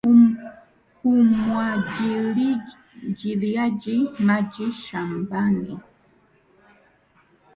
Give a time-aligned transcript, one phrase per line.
[1.11, 3.93] Umwagiliaji
[4.27, 5.77] maji shambani